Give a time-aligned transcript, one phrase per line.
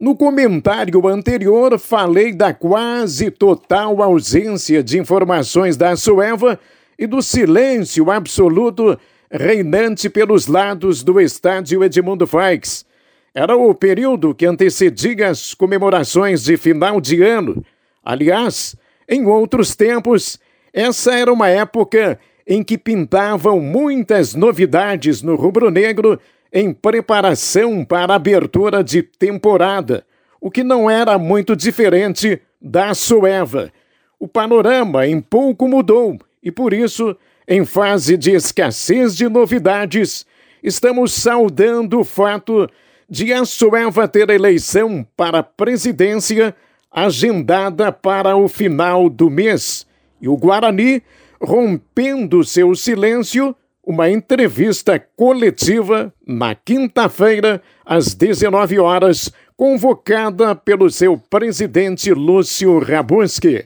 [0.00, 6.56] No comentário anterior, falei da quase total ausência de informações da Sueva
[6.96, 8.96] e do silêncio absoluto
[9.28, 12.86] reinante pelos lados do estádio Edmundo Faix.
[13.34, 17.64] Era o período que antecedia as comemorações de final de ano.
[18.04, 18.76] Aliás,
[19.08, 20.38] em outros tempos,
[20.72, 26.20] essa era uma época em que pintavam muitas novidades no rubro-negro
[26.52, 30.04] em preparação para a abertura de temporada,
[30.40, 33.72] o que não era muito diferente da Sueva.
[34.18, 37.16] O panorama em pouco mudou e, por isso,
[37.46, 40.26] em fase de escassez de novidades,
[40.62, 42.68] estamos saudando o fato
[43.08, 46.54] de a Sueva ter eleição para a presidência
[46.90, 49.86] agendada para o final do mês
[50.20, 51.02] e o Guarani,
[51.40, 53.54] rompendo seu silêncio,
[53.88, 63.64] uma entrevista coletiva na quinta-feira, às 19 horas, convocada pelo seu presidente Lúcio Rabuski.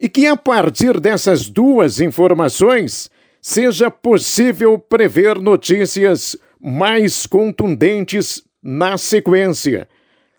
[0.00, 3.08] E que a partir dessas duas informações
[3.40, 9.88] seja possível prever notícias mais contundentes na sequência.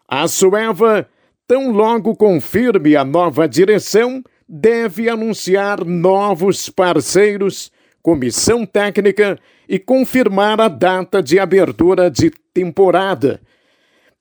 [0.06, 1.08] A Sueva,
[1.47, 10.67] tão logo confirme a nova direção, deve anunciar novos parceiros comissão técnica e confirmar a
[10.67, 13.41] data de abertura de temporada.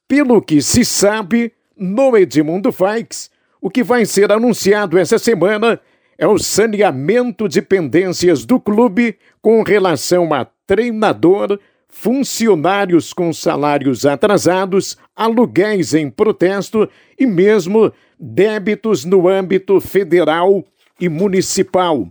[0.07, 5.81] Pelo que se sabe, no Edmundo Faix, o que vai ser anunciado essa semana
[6.19, 11.59] é o saneamento de pendências do clube com relação a treinador,
[11.89, 20.65] funcionários com salários atrasados, aluguéis em protesto e mesmo débitos no âmbito federal
[21.01, 22.07] e municipal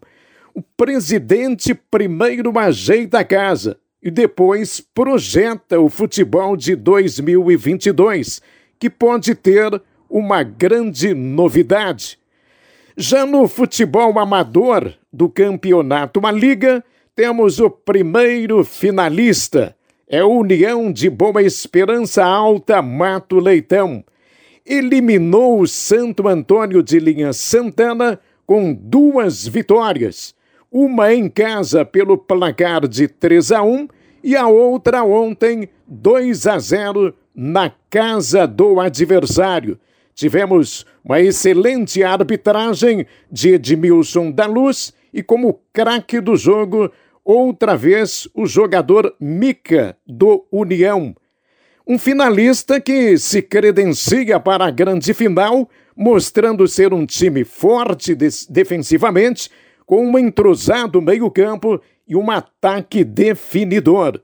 [0.60, 8.42] o presidente primeiro ajeita a casa e depois projeta o futebol de 2022,
[8.78, 12.20] que pode ter uma grande novidade.
[12.98, 16.84] Já no futebol amador do campeonato Uma Liga,
[17.16, 19.74] temos o primeiro finalista.
[20.10, 24.04] É o União de Boa Esperança Alta Mato Leitão.
[24.66, 30.38] Eliminou o Santo Antônio de Linha Santana com duas vitórias
[30.72, 33.88] uma em casa pelo placar de 3 a 1
[34.24, 39.80] e a outra ontem 2 a 0 na casa do adversário.
[40.14, 46.92] Tivemos uma excelente arbitragem de Edmilson da Luz e como craque do jogo,
[47.24, 51.16] outra vez o jogador Mica do União.
[51.88, 58.14] Um finalista que se credencia para a grande final, mostrando ser um time forte
[58.50, 59.50] defensivamente
[59.90, 64.22] com um entrosado meio-campo e um ataque definidor.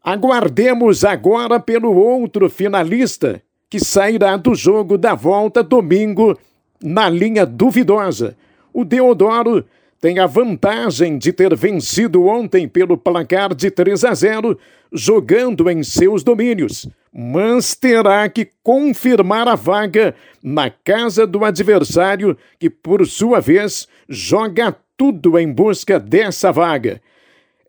[0.00, 6.38] Aguardemos agora pelo outro finalista, que sairá do jogo da volta domingo
[6.80, 8.36] na linha duvidosa.
[8.72, 9.64] O Deodoro
[10.00, 14.56] tem a vantagem de ter vencido ontem pelo placar de 3 a 0,
[14.92, 22.70] jogando em seus domínios, mas terá que confirmar a vaga na casa do adversário, que
[22.70, 27.00] por sua vez joga tudo em busca dessa vaga.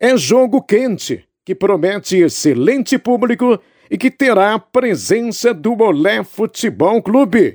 [0.00, 3.60] É jogo quente, que promete excelente público
[3.90, 7.54] e que terá a presença do Olé Futebol Clube.